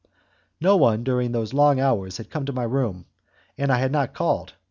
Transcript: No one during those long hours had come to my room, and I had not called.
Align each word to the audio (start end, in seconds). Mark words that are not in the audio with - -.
No 0.59 0.77
one 0.77 1.03
during 1.03 1.31
those 1.31 1.53
long 1.53 1.79
hours 1.79 2.17
had 2.17 2.31
come 2.31 2.43
to 2.47 2.51
my 2.53 2.63
room, 2.63 3.05
and 3.55 3.71
I 3.71 3.77
had 3.77 3.91
not 3.91 4.15
called. 4.15 4.53